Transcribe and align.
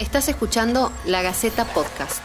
Estás 0.00 0.28
escuchando 0.28 0.90
La 1.06 1.22
Gaceta 1.22 1.64
Podcast. 1.66 2.20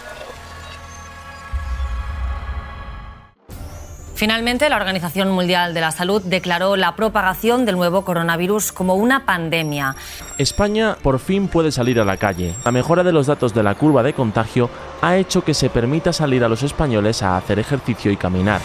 Finalmente, 4.16 4.68
la 4.70 4.76
Organización 4.76 5.30
Mundial 5.30 5.76
de 5.76 5.82
la 5.82 5.92
Salud 5.92 6.20
declaró 6.24 6.76
la 6.76 6.96
propagación 6.96 7.66
del 7.66 7.76
nuevo 7.76 8.04
coronavirus 8.04 8.72
como 8.72 8.96
una 8.96 9.24
pandemia. 9.24 9.96
España 10.40 10.98
por 11.04 11.20
fin 11.20 11.48
puede 11.48 11.72
salir 11.72 12.00
a 12.00 12.06
la 12.06 12.18
calle. 12.18 12.56
La 12.66 12.72
mejora 12.72 13.04
de 13.04 13.12
los 13.12 13.28
datos 13.28 13.54
de 13.54 13.62
la 13.62 13.76
curva 13.76 14.02
de 14.02 14.14
contagio 14.14 14.72
ha 15.02 15.18
hecho 15.18 15.44
que 15.44 15.54
se 15.54 15.70
permita 15.70 16.12
salir 16.12 16.44
a 16.44 16.50
los 16.50 16.64
españoles 16.64 17.22
a 17.22 17.38
hacer 17.38 17.60
ejercicio 17.60 18.12
y 18.12 18.18
caminar. 18.18 18.62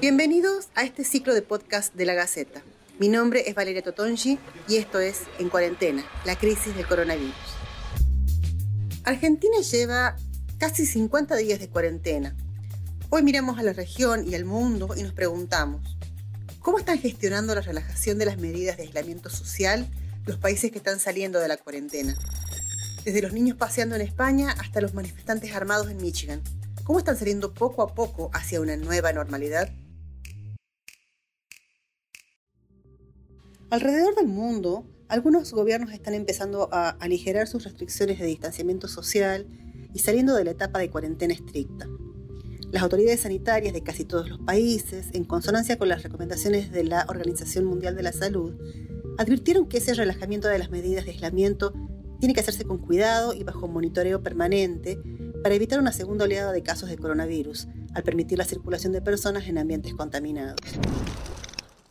Bienvenidos 0.00 0.68
a 0.74 0.84
este 0.84 1.04
ciclo 1.04 1.34
de 1.34 1.42
podcast 1.42 1.94
de 1.94 2.06
la 2.06 2.14
Gaceta. 2.14 2.62
Mi 2.98 3.08
nombre 3.08 3.48
es 3.48 3.54
Valeria 3.54 3.80
Totongi 3.80 4.40
y 4.66 4.74
esto 4.74 4.98
es 4.98 5.20
En 5.38 5.48
Cuarentena, 5.50 6.04
la 6.24 6.34
crisis 6.34 6.74
del 6.74 6.84
coronavirus. 6.84 7.32
Argentina 9.04 9.60
lleva 9.60 10.16
casi 10.58 10.84
50 10.84 11.36
días 11.36 11.60
de 11.60 11.68
cuarentena. 11.68 12.34
Hoy 13.08 13.22
miramos 13.22 13.56
a 13.60 13.62
la 13.62 13.72
región 13.72 14.26
y 14.28 14.34
al 14.34 14.44
mundo 14.44 14.96
y 14.96 15.04
nos 15.04 15.12
preguntamos, 15.12 15.96
¿cómo 16.58 16.80
están 16.80 16.98
gestionando 16.98 17.54
la 17.54 17.60
relajación 17.60 18.18
de 18.18 18.26
las 18.26 18.38
medidas 18.38 18.78
de 18.78 18.82
aislamiento 18.82 19.30
social 19.30 19.88
los 20.26 20.36
países 20.36 20.72
que 20.72 20.78
están 20.78 20.98
saliendo 20.98 21.38
de 21.38 21.46
la 21.46 21.56
cuarentena? 21.56 22.16
Desde 23.04 23.22
los 23.22 23.32
niños 23.32 23.56
paseando 23.56 23.94
en 23.94 24.02
España 24.02 24.56
hasta 24.58 24.80
los 24.80 24.94
manifestantes 24.94 25.54
armados 25.54 25.88
en 25.88 25.98
Michigan. 25.98 26.42
¿Cómo 26.82 26.98
están 26.98 27.16
saliendo 27.16 27.54
poco 27.54 27.82
a 27.82 27.94
poco 27.94 28.28
hacia 28.34 28.60
una 28.60 28.76
nueva 28.76 29.12
normalidad? 29.12 29.70
Alrededor 33.70 34.14
del 34.14 34.28
mundo, 34.28 34.86
algunos 35.08 35.52
gobiernos 35.52 35.92
están 35.92 36.14
empezando 36.14 36.70
a 36.72 36.88
aligerar 36.88 37.46
sus 37.46 37.64
restricciones 37.64 38.18
de 38.18 38.24
distanciamiento 38.24 38.88
social 38.88 39.46
y 39.92 39.98
saliendo 39.98 40.34
de 40.34 40.44
la 40.44 40.52
etapa 40.52 40.78
de 40.78 40.88
cuarentena 40.88 41.34
estricta. 41.34 41.86
Las 42.72 42.82
autoridades 42.82 43.20
sanitarias 43.20 43.74
de 43.74 43.82
casi 43.82 44.06
todos 44.06 44.30
los 44.30 44.38
países, 44.38 45.08
en 45.12 45.24
consonancia 45.24 45.76
con 45.76 45.90
las 45.90 46.02
recomendaciones 46.02 46.72
de 46.72 46.84
la 46.84 47.04
Organización 47.10 47.66
Mundial 47.66 47.94
de 47.94 48.04
la 48.04 48.12
Salud, 48.12 48.54
advirtieron 49.18 49.68
que 49.68 49.78
ese 49.78 49.92
relajamiento 49.92 50.48
de 50.48 50.58
las 50.58 50.70
medidas 50.70 51.04
de 51.04 51.10
aislamiento 51.10 51.74
tiene 52.20 52.32
que 52.32 52.40
hacerse 52.40 52.64
con 52.64 52.78
cuidado 52.78 53.34
y 53.34 53.44
bajo 53.44 53.68
monitoreo 53.68 54.22
permanente 54.22 54.98
para 55.42 55.54
evitar 55.54 55.78
una 55.78 55.92
segunda 55.92 56.24
oleada 56.24 56.52
de 56.52 56.62
casos 56.62 56.88
de 56.88 56.96
coronavirus, 56.96 57.68
al 57.92 58.02
permitir 58.02 58.38
la 58.38 58.44
circulación 58.44 58.94
de 58.94 59.02
personas 59.02 59.46
en 59.46 59.58
ambientes 59.58 59.92
contaminados. 59.92 60.56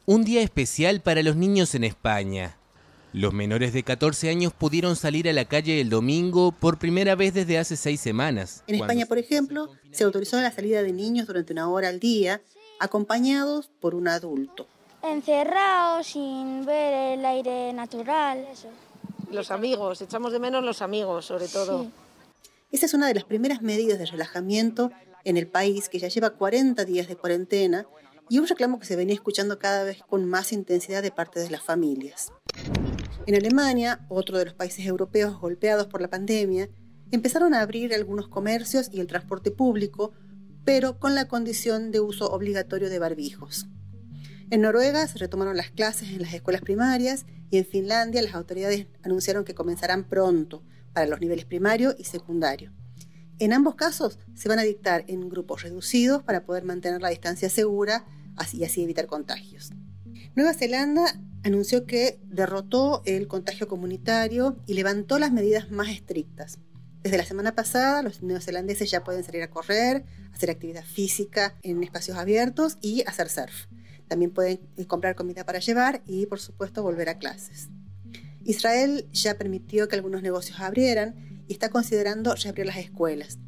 Un 0.09 0.23
día 0.23 0.41
especial 0.41 1.01
para 1.01 1.21
los 1.21 1.35
niños 1.35 1.75
en 1.75 1.83
España. 1.83 2.55
Los 3.11 3.33
menores 3.33 3.73
de 3.73 3.83
14 3.83 4.29
años 4.29 4.53
pudieron 4.53 4.95
salir 4.95 5.27
a 5.27 5.33
la 5.33 5.43
calle 5.43 5.81
el 5.81 5.89
domingo 5.89 6.53
por 6.53 6.79
primera 6.79 7.15
vez 7.15 7.33
desde 7.33 7.57
hace 7.57 7.75
seis 7.75 7.99
semanas. 7.99 8.63
En 8.67 8.75
España, 8.75 9.05
por 9.05 9.17
ejemplo, 9.17 9.69
se 9.91 10.05
autorizó 10.05 10.39
la 10.39 10.51
salida 10.51 10.81
de 10.81 10.93
niños 10.93 11.27
durante 11.27 11.51
una 11.51 11.69
hora 11.69 11.89
al 11.89 11.99
día, 11.99 12.41
acompañados 12.79 13.69
por 13.81 13.95
un 13.95 14.07
adulto. 14.07 14.65
Encerrados, 15.03 16.07
sin 16.07 16.65
ver 16.65 17.19
el 17.19 17.25
aire 17.25 17.73
natural, 17.73 18.47
eso. 18.49 18.69
Los 19.29 19.51
amigos, 19.51 20.01
echamos 20.01 20.31
de 20.31 20.39
menos 20.39 20.63
los 20.63 20.81
amigos, 20.81 21.25
sobre 21.25 21.49
todo. 21.49 21.83
Sí. 21.83 21.89
Esa 22.71 22.85
es 22.85 22.93
una 22.93 23.07
de 23.07 23.15
las 23.15 23.25
primeras 23.25 23.61
medidas 23.61 23.99
de 23.99 24.05
relajamiento 24.05 24.89
en 25.25 25.35
el 25.35 25.47
país 25.47 25.89
que 25.89 25.99
ya 25.99 26.07
lleva 26.07 26.29
40 26.29 26.85
días 26.85 27.09
de 27.09 27.17
cuarentena 27.17 27.85
y 28.29 28.39
un 28.39 28.47
reclamo 28.47 28.79
que 28.79 28.85
se 28.85 28.95
venía 28.95 29.15
escuchando 29.15 29.59
cada 29.59 29.83
vez 29.83 29.99
con 30.07 30.25
más 30.25 30.51
intensidad 30.51 31.01
de 31.01 31.11
parte 31.11 31.39
de 31.39 31.49
las 31.49 31.61
familias. 31.61 32.31
En 33.25 33.35
Alemania, 33.35 34.05
otro 34.09 34.37
de 34.37 34.45
los 34.45 34.53
países 34.53 34.85
europeos 34.85 35.39
golpeados 35.39 35.87
por 35.87 36.01
la 36.01 36.09
pandemia, 36.09 36.69
empezaron 37.11 37.53
a 37.53 37.61
abrir 37.61 37.93
algunos 37.93 38.27
comercios 38.27 38.89
y 38.91 38.99
el 38.99 39.07
transporte 39.07 39.51
público, 39.51 40.13
pero 40.65 40.99
con 40.99 41.15
la 41.15 41.27
condición 41.27 41.91
de 41.91 41.99
uso 41.99 42.29
obligatorio 42.31 42.89
de 42.89 42.99
barbijos. 42.99 43.67
En 44.49 44.61
Noruega 44.61 45.07
se 45.07 45.17
retomaron 45.17 45.57
las 45.57 45.71
clases 45.71 46.09
en 46.09 46.21
las 46.21 46.33
escuelas 46.33 46.61
primarias 46.61 47.25
y 47.49 47.57
en 47.57 47.65
Finlandia 47.65 48.21
las 48.21 48.33
autoridades 48.33 48.87
anunciaron 49.03 49.43
que 49.43 49.55
comenzarán 49.55 50.05
pronto 50.05 50.63
para 50.93 51.07
los 51.07 51.19
niveles 51.19 51.45
primario 51.45 51.95
y 51.97 52.05
secundario. 52.05 52.73
En 53.39 53.53
ambos 53.53 53.75
casos 53.75 54.19
se 54.33 54.49
van 54.49 54.59
a 54.59 54.63
dictar 54.63 55.03
en 55.07 55.29
grupos 55.29 55.63
reducidos 55.63 56.23
para 56.23 56.43
poder 56.43 56.63
mantener 56.63 57.01
la 57.01 57.09
distancia 57.09 57.49
segura 57.49 58.05
y 58.53 58.63
así 58.63 58.83
evitar 58.83 59.07
contagios. 59.07 59.71
Nueva 60.35 60.53
Zelanda 60.53 61.19
anunció 61.43 61.85
que 61.85 62.19
derrotó 62.25 63.01
el 63.05 63.27
contagio 63.27 63.67
comunitario 63.67 64.57
y 64.65 64.73
levantó 64.73 65.19
las 65.19 65.31
medidas 65.31 65.71
más 65.71 65.89
estrictas. 65.89 66.59
Desde 67.03 67.17
la 67.17 67.25
semana 67.25 67.55
pasada, 67.55 68.01
los 68.01 68.21
neozelandeses 68.21 68.91
ya 68.91 69.03
pueden 69.03 69.23
salir 69.23 69.41
a 69.43 69.49
correr, 69.49 70.05
hacer 70.33 70.49
actividad 70.49 70.83
física 70.83 71.55
en 71.61 71.81
espacios 71.83 72.17
abiertos 72.17 72.77
y 72.81 73.03
hacer 73.07 73.29
surf. 73.29 73.67
También 74.07 74.31
pueden 74.31 74.59
eh, 74.77 74.85
comprar 74.85 75.15
comida 75.15 75.45
para 75.45 75.59
llevar 75.59 76.01
y, 76.05 76.25
por 76.25 76.39
supuesto, 76.39 76.83
volver 76.83 77.09
a 77.09 77.17
clases. 77.17 77.69
Israel 78.43 79.07
ya 79.11 79.37
permitió 79.37 79.87
que 79.87 79.95
algunos 79.95 80.21
negocios 80.21 80.59
abrieran 80.59 81.43
y 81.47 81.53
está 81.53 81.69
considerando 81.69 82.35
reabrir 82.35 82.65
las 82.65 82.77
escuelas 82.77 83.39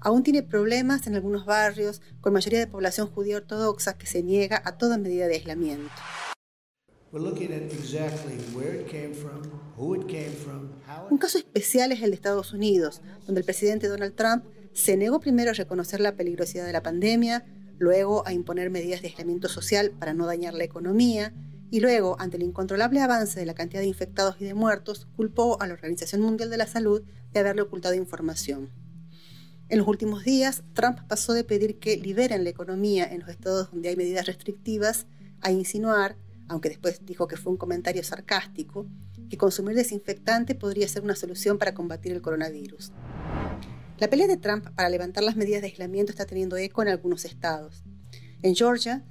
aún 0.00 0.22
tiene 0.22 0.42
problemas 0.42 1.06
en 1.06 1.14
algunos 1.14 1.46
barrios 1.46 2.02
con 2.20 2.32
mayoría 2.32 2.58
de 2.58 2.66
población 2.66 3.08
judía 3.08 3.36
ortodoxa 3.36 3.96
que 3.96 4.06
se 4.06 4.22
niega 4.22 4.62
a 4.64 4.78
toda 4.78 4.98
medida 4.98 5.26
de 5.26 5.34
aislamiento. 5.36 5.90
Un 11.10 11.18
caso 11.18 11.38
especial 11.38 11.90
es 11.92 12.02
el 12.02 12.10
de 12.10 12.14
Estados 12.14 12.52
Unidos, 12.52 13.02
donde 13.26 13.40
el 13.40 13.44
presidente 13.44 13.88
Donald 13.88 14.14
Trump 14.14 14.44
se 14.72 14.96
negó 14.96 15.18
primero 15.18 15.50
a 15.50 15.54
reconocer 15.54 16.00
la 16.00 16.14
peligrosidad 16.14 16.64
de 16.66 16.72
la 16.72 16.82
pandemia, 16.82 17.44
luego 17.78 18.26
a 18.26 18.32
imponer 18.32 18.70
medidas 18.70 19.02
de 19.02 19.08
aislamiento 19.08 19.48
social 19.48 19.90
para 19.90 20.14
no 20.14 20.26
dañar 20.26 20.54
la 20.54 20.64
economía, 20.64 21.34
y 21.72 21.80
luego, 21.80 22.16
ante 22.18 22.36
el 22.36 22.42
incontrolable 22.42 23.00
avance 23.00 23.38
de 23.38 23.46
la 23.46 23.54
cantidad 23.54 23.80
de 23.80 23.86
infectados 23.88 24.36
y 24.40 24.44
de 24.44 24.54
muertos, 24.54 25.06
culpó 25.16 25.60
a 25.60 25.66
la 25.66 25.74
Organización 25.74 26.20
Mundial 26.20 26.50
de 26.50 26.56
la 26.56 26.66
Salud 26.66 27.02
de 27.32 27.40
haberle 27.40 27.62
ocultado 27.62 27.94
información. 27.94 28.70
En 29.70 29.78
los 29.78 29.86
últimos 29.86 30.24
días, 30.24 30.64
Trump 30.74 30.98
pasó 31.06 31.32
de 31.32 31.44
pedir 31.44 31.78
que 31.78 31.96
liberen 31.96 32.42
la 32.42 32.50
economía 32.50 33.04
en 33.04 33.20
los 33.20 33.28
estados 33.28 33.70
donde 33.70 33.88
hay 33.88 33.94
medidas 33.94 34.26
restrictivas 34.26 35.06
a 35.42 35.52
insinuar, 35.52 36.16
aunque 36.48 36.70
después 36.70 37.06
dijo 37.06 37.28
que 37.28 37.36
fue 37.36 37.52
un 37.52 37.56
comentario 37.56 38.02
sarcástico, 38.02 38.88
que 39.28 39.36
consumir 39.36 39.76
desinfectante 39.76 40.56
podría 40.56 40.88
ser 40.88 41.04
una 41.04 41.14
solución 41.14 41.56
para 41.56 41.72
combatir 41.72 42.10
el 42.10 42.20
coronavirus. 42.20 42.90
La 43.98 44.10
pelea 44.10 44.26
de 44.26 44.38
Trump 44.38 44.66
para 44.74 44.88
levantar 44.88 45.22
las 45.22 45.36
medidas 45.36 45.60
de 45.60 45.68
aislamiento 45.68 46.10
está 46.10 46.26
teniendo 46.26 46.56
eco 46.56 46.82
en 46.82 46.88
algunos 46.88 47.24
estados. 47.24 47.84
En 48.42 48.56
Georgia, 48.56 49.04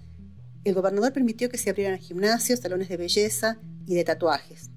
el 0.65 0.73
gobernador 0.73 1.13
permitió 1.13 1.47
que 1.47 1.57
se 1.57 1.69
abrieran 1.69 1.99
gimnasios, 1.99 2.59
salones 2.59 2.89
de 2.89 2.97
belleza 2.97 3.59
y 3.85 3.95
de 3.95 4.03
tatuajes. 4.03 4.71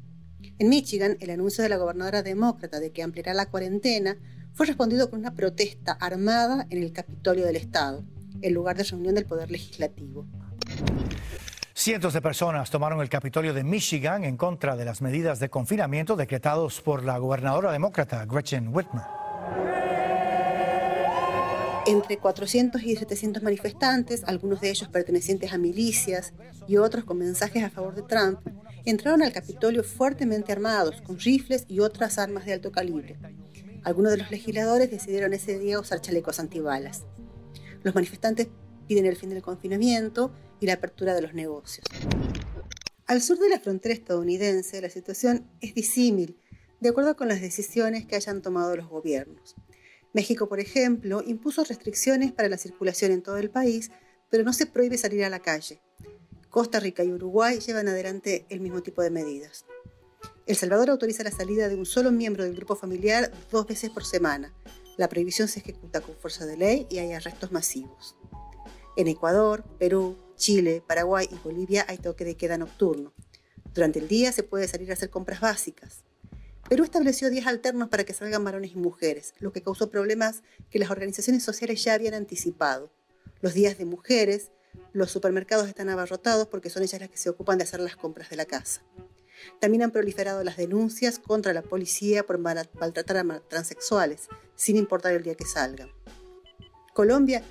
En 0.60 0.68
Michigan, 0.68 1.16
el 1.18 1.30
anuncio 1.30 1.64
de 1.64 1.70
la 1.70 1.76
gobernadora 1.76 2.22
demócrata 2.22 2.78
de 2.78 2.92
que 2.92 3.02
ampliará 3.02 3.34
la 3.34 3.50
cuarentena 3.50 4.16
fue 4.54 4.66
respondido 4.66 5.10
con 5.10 5.20
una 5.20 5.34
protesta 5.34 5.92
armada 5.92 6.66
en 6.70 6.82
el 6.82 6.92
Capitolio 6.92 7.46
del 7.46 7.56
Estado, 7.56 8.04
el 8.42 8.52
lugar 8.52 8.76
de 8.76 8.84
reunión 8.84 9.14
del 9.14 9.24
Poder 9.24 9.50
Legislativo. 9.50 10.26
Cientos 11.74 12.12
de 12.12 12.20
personas 12.20 12.70
tomaron 12.70 13.00
el 13.00 13.08
Capitolio 13.08 13.54
de 13.54 13.64
Michigan 13.64 14.24
en 14.24 14.36
contra 14.36 14.76
de 14.76 14.84
las 14.84 15.00
medidas 15.00 15.40
de 15.40 15.48
confinamiento 15.48 16.16
decretados 16.16 16.80
por 16.80 17.02
la 17.02 17.18
gobernadora 17.18 17.72
demócrata 17.72 18.24
Gretchen 18.26 18.68
Whitmer. 18.74 19.04
Entre 21.86 22.18
400 22.18 22.80
y 22.82 22.94
700 22.94 23.42
manifestantes, 23.42 24.22
algunos 24.24 24.60
de 24.60 24.70
ellos 24.70 24.88
pertenecientes 24.88 25.52
a 25.52 25.58
milicias 25.58 26.32
y 26.68 26.76
otros 26.76 27.04
con 27.04 27.18
mensajes 27.18 27.64
a 27.64 27.70
favor 27.70 27.94
de 27.96 28.02
Trump, 28.02 28.38
entraron 28.84 29.22
al 29.22 29.32
Capitolio 29.32 29.82
fuertemente 29.82 30.52
armados, 30.52 31.00
con 31.02 31.18
rifles 31.18 31.64
y 31.68 31.80
otras 31.80 32.18
armas 32.18 32.44
de 32.44 32.52
alto 32.52 32.70
calibre. 32.70 33.18
Algunos 33.84 34.12
de 34.12 34.18
los 34.18 34.30
legisladores 34.30 34.90
decidieron 34.90 35.32
ese 35.32 35.58
día 35.58 35.80
usar 35.80 36.00
chalecos 36.00 36.38
antibalas. 36.38 37.02
Los 37.82 37.94
manifestantes 37.94 38.46
piden 38.86 39.06
el 39.06 39.16
fin 39.16 39.30
del 39.30 39.42
confinamiento 39.42 40.32
y 40.60 40.66
la 40.66 40.74
apertura 40.74 41.14
de 41.14 41.22
los 41.22 41.34
negocios. 41.34 41.84
Al 43.06 43.20
sur 43.20 43.38
de 43.38 43.48
la 43.48 43.58
frontera 43.58 43.92
estadounidense, 43.92 44.80
la 44.80 44.88
situación 44.88 45.50
es 45.60 45.74
disímil, 45.74 46.38
de 46.80 46.90
acuerdo 46.90 47.16
con 47.16 47.26
las 47.26 47.40
decisiones 47.40 48.06
que 48.06 48.14
hayan 48.14 48.40
tomado 48.40 48.76
los 48.76 48.88
gobiernos. 48.88 49.56
México, 50.12 50.48
por 50.48 50.60
ejemplo, 50.60 51.22
impuso 51.26 51.64
restricciones 51.64 52.30
para 52.32 52.48
la 52.48 52.58
circulación 52.58 53.10
en 53.10 53.22
todo 53.22 53.38
el 53.38 53.50
país, 53.50 53.90
pero 54.30 54.44
no 54.44 54.52
se 54.52 54.66
prohíbe 54.66 54.96
salir 54.96 55.24
a 55.24 55.30
la 55.30 55.40
calle. 55.40 55.80
Costa 56.50 56.78
Rica 56.78 57.02
y 57.02 57.12
Uruguay 57.12 57.58
llevan 57.58 57.88
adelante 57.88 58.46
el 58.48 58.60
mismo 58.60 58.82
tipo 58.82 59.02
de 59.02 59.10
medidas. 59.10 59.64
El 60.44 60.56
Salvador 60.56 60.90
autoriza 60.90 61.22
la 61.22 61.30
salida 61.30 61.68
de 61.68 61.76
un 61.76 61.86
solo 61.86 62.10
miembro 62.10 62.42
del 62.42 62.56
grupo 62.56 62.74
familiar 62.74 63.30
dos 63.52 63.64
veces 63.64 63.90
por 63.90 64.04
semana. 64.04 64.52
La 64.96 65.08
prohibición 65.08 65.46
se 65.46 65.60
ejecuta 65.60 66.00
con 66.00 66.16
fuerza 66.16 66.46
de 66.46 66.56
ley 66.56 66.86
y 66.90 66.98
hay 66.98 67.12
arrestos 67.12 67.52
masivos. 67.52 68.16
En 68.96 69.06
Ecuador, 69.06 69.64
Perú, 69.78 70.16
Chile, 70.36 70.82
Paraguay 70.84 71.28
y 71.30 71.36
Bolivia 71.36 71.86
hay 71.88 71.98
toque 71.98 72.24
de 72.24 72.36
queda 72.36 72.58
nocturno. 72.58 73.12
Durante 73.72 74.00
el 74.00 74.08
día 74.08 74.32
se 74.32 74.42
puede 74.42 74.66
salir 74.66 74.90
a 74.90 74.94
hacer 74.94 75.10
compras 75.10 75.40
básicas. 75.40 76.02
Perú 76.68 76.82
estableció 76.82 77.30
días 77.30 77.46
alternos 77.46 77.88
para 77.88 78.02
que 78.02 78.12
salgan 78.12 78.42
varones 78.42 78.72
y 78.72 78.76
mujeres, 78.76 79.34
lo 79.38 79.52
que 79.52 79.62
causó 79.62 79.90
problemas 79.90 80.42
que 80.70 80.80
las 80.80 80.90
organizaciones 80.90 81.44
sociales 81.44 81.84
ya 81.84 81.94
habían 81.94 82.14
anticipado. 82.14 82.90
Los 83.40 83.54
días 83.54 83.78
de 83.78 83.84
mujeres, 83.84 84.50
los 84.92 85.12
supermercados 85.12 85.68
están 85.68 85.88
abarrotados 85.88 86.48
porque 86.48 86.68
son 86.68 86.82
ellas 86.82 87.00
las 87.00 87.10
que 87.10 87.16
se 87.16 87.30
ocupan 87.30 87.58
de 87.58 87.64
hacer 87.64 87.78
las 87.78 87.94
compras 87.94 88.28
de 88.28 88.36
la 88.36 88.44
casa. 88.44 88.82
También 89.60 89.82
han 89.82 89.90
proliferado 89.90 90.42
las 90.44 90.56
denuncias 90.56 91.18
contra 91.18 91.52
la 91.52 91.62
policía 91.62 92.24
por 92.24 92.38
maltratar 92.38 93.16
a 93.16 93.40
transexuales, 93.48 94.28
sin 94.54 94.76
importar 94.76 95.12
el 95.12 95.22
día 95.22 95.34
que 95.34 95.44
salgan. 95.44 95.90
Colombia 96.94 97.42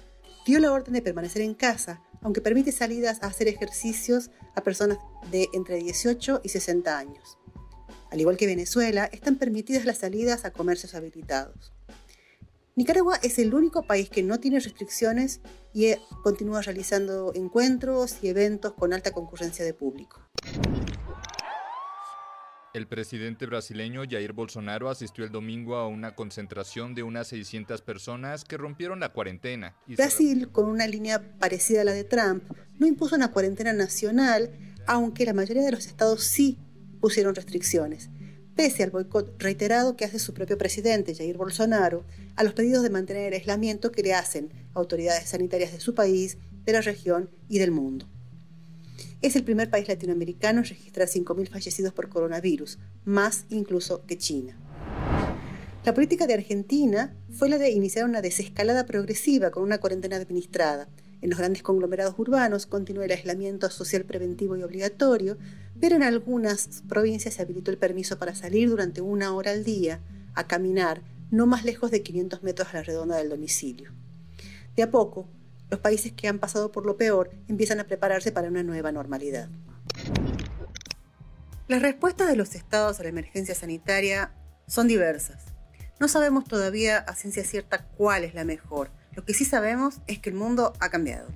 dio 0.45 0.59
la 0.59 0.71
orden 0.71 0.93
de 0.93 1.01
permanecer 1.01 1.41
en 1.41 1.53
casa, 1.53 2.01
aunque 2.21 2.41
permite 2.41 2.71
salidas 2.71 3.21
a 3.21 3.27
hacer 3.27 3.47
ejercicios 3.47 4.29
a 4.55 4.61
personas 4.61 4.97
de 5.31 5.49
entre 5.53 5.77
18 5.77 6.41
y 6.43 6.49
60 6.49 6.97
años. 6.97 7.37
Al 8.11 8.19
igual 8.19 8.37
que 8.37 8.45
Venezuela, 8.45 9.05
están 9.05 9.37
permitidas 9.37 9.85
las 9.85 9.99
salidas 9.99 10.43
a 10.45 10.51
comercios 10.51 10.95
habilitados. 10.95 11.71
Nicaragua 12.75 13.17
es 13.21 13.37
el 13.37 13.53
único 13.53 13.83
país 13.83 14.09
que 14.09 14.23
no 14.23 14.39
tiene 14.39 14.59
restricciones 14.59 15.41
y 15.73 15.87
eh, 15.87 15.99
continúa 16.23 16.61
realizando 16.61 17.33
encuentros 17.35 18.17
y 18.21 18.29
eventos 18.29 18.73
con 18.73 18.93
alta 18.93 19.11
concurrencia 19.11 19.65
de 19.65 19.73
público. 19.73 20.21
El 22.73 22.87
presidente 22.87 23.45
brasileño 23.45 24.03
Jair 24.09 24.31
Bolsonaro 24.31 24.89
asistió 24.89 25.25
el 25.25 25.31
domingo 25.31 25.75
a 25.75 25.89
una 25.89 26.15
concentración 26.15 26.95
de 26.95 27.03
unas 27.03 27.27
600 27.27 27.81
personas 27.81 28.45
que 28.45 28.55
rompieron 28.55 29.01
la 29.01 29.09
cuarentena. 29.09 29.75
Brasil, 29.87 30.47
con 30.53 30.69
una 30.69 30.87
línea 30.87 31.37
parecida 31.37 31.81
a 31.81 31.83
la 31.83 31.91
de 31.91 32.05
Trump, 32.05 32.43
no 32.79 32.87
impuso 32.87 33.17
una 33.17 33.33
cuarentena 33.33 33.73
nacional, 33.73 34.51
aunque 34.87 35.25
la 35.25 35.33
mayoría 35.33 35.63
de 35.63 35.71
los 35.71 35.85
estados 35.85 36.23
sí 36.23 36.59
pusieron 37.01 37.35
restricciones, 37.35 38.09
pese 38.55 38.83
al 38.83 38.91
boicot 38.91 39.35
reiterado 39.37 39.97
que 39.97 40.05
hace 40.05 40.17
su 40.17 40.33
propio 40.33 40.57
presidente, 40.57 41.13
Jair 41.13 41.35
Bolsonaro, 41.35 42.05
a 42.37 42.43
los 42.45 42.53
pedidos 42.53 42.83
de 42.83 42.89
mantener 42.89 43.27
el 43.27 43.33
aislamiento 43.33 43.91
que 43.91 44.03
le 44.03 44.13
hacen 44.13 44.49
autoridades 44.73 45.27
sanitarias 45.27 45.73
de 45.73 45.81
su 45.81 45.93
país, 45.93 46.37
de 46.63 46.71
la 46.71 46.79
región 46.79 47.29
y 47.49 47.59
del 47.59 47.71
mundo. 47.71 48.07
Es 49.21 49.35
el 49.35 49.43
primer 49.43 49.69
país 49.69 49.87
latinoamericano 49.87 50.59
en 50.59 50.65
registrar 50.65 51.07
5.000 51.07 51.49
fallecidos 51.49 51.93
por 51.93 52.09
coronavirus, 52.09 52.79
más 53.05 53.45
incluso 53.49 54.05
que 54.05 54.17
China. 54.17 54.57
La 55.83 55.95
política 55.95 56.27
de 56.27 56.35
Argentina 56.35 57.15
fue 57.31 57.49
la 57.49 57.57
de 57.57 57.71
iniciar 57.71 58.05
una 58.05 58.21
desescalada 58.21 58.85
progresiva 58.85 59.49
con 59.49 59.63
una 59.63 59.79
cuarentena 59.79 60.17
administrada. 60.17 60.87
En 61.21 61.29
los 61.29 61.39
grandes 61.39 61.63
conglomerados 61.63 62.15
urbanos 62.17 62.67
continúa 62.67 63.05
el 63.05 63.11
aislamiento 63.11 63.69
social 63.69 64.05
preventivo 64.05 64.55
y 64.55 64.63
obligatorio, 64.63 65.37
pero 65.79 65.95
en 65.95 66.03
algunas 66.03 66.83
provincias 66.87 67.33
se 67.33 67.41
habilitó 67.41 67.71
el 67.71 67.77
permiso 67.77 68.19
para 68.19 68.35
salir 68.35 68.69
durante 68.69 69.01
una 69.01 69.33
hora 69.33 69.51
al 69.51 69.63
día 69.63 70.01
a 70.35 70.47
caminar 70.47 71.01
no 71.31 71.47
más 71.47 71.63
lejos 71.63 71.89
de 71.89 72.03
500 72.03 72.43
metros 72.43 72.67
a 72.69 72.77
la 72.77 72.83
redonda 72.83 73.17
del 73.17 73.29
domicilio. 73.29 73.91
De 74.75 74.83
a 74.83 74.91
poco, 74.91 75.27
los 75.71 75.79
países 75.79 76.11
que 76.11 76.27
han 76.27 76.37
pasado 76.37 76.71
por 76.71 76.85
lo 76.85 76.97
peor 76.97 77.31
empiezan 77.47 77.79
a 77.79 77.85
prepararse 77.85 78.31
para 78.33 78.49
una 78.49 78.61
nueva 78.61 78.91
normalidad. 78.91 79.49
Las 81.67 81.81
respuestas 81.81 82.27
de 82.27 82.35
los 82.35 82.53
estados 82.55 82.99
a 82.99 83.03
la 83.03 83.09
emergencia 83.09 83.55
sanitaria 83.55 84.33
son 84.67 84.89
diversas. 84.89 85.45
No 85.99 86.09
sabemos 86.09 86.43
todavía 86.43 86.97
a 86.97 87.15
ciencia 87.15 87.45
cierta 87.45 87.87
cuál 87.87 88.25
es 88.25 88.33
la 88.33 88.43
mejor. 88.43 88.91
Lo 89.13 89.23
que 89.23 89.33
sí 89.33 89.45
sabemos 89.45 90.01
es 90.07 90.19
que 90.19 90.29
el 90.29 90.35
mundo 90.35 90.73
ha 90.79 90.89
cambiado. 90.89 91.29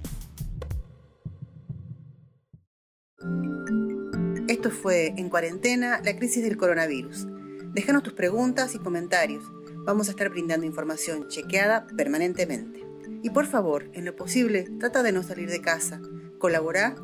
Esto 4.50 4.70
fue 4.70 5.14
En 5.18 5.30
Cuarentena, 5.30 6.02
la 6.04 6.16
crisis 6.18 6.44
del 6.44 6.58
coronavirus. 6.58 7.26
Déjanos 7.74 8.04
tus 8.04 8.14
preguntas 8.14 8.76
y 8.76 8.80
comentarios. 8.80 9.46
Vamos 9.86 10.08
a 10.08 10.12
estar 10.12 10.30
brindando 10.30 10.66
información 10.66 11.30
chequeada 11.30 11.88
permanentemente. 11.96 12.85
Y 13.26 13.32
por 13.32 13.48
favor, 13.48 13.90
en 13.94 14.06
lo 14.06 14.16
posible, 14.16 14.68
trata 14.80 15.02
de 15.02 15.12
no 15.12 15.24
salir 15.24 15.50
de 15.50 15.60
casa, 15.60 16.00
colabora 16.38 16.96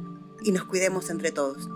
y 0.43 0.51
nos 0.51 0.65
cuidemos 0.65 1.09
entre 1.09 1.31
todos. 1.31 1.67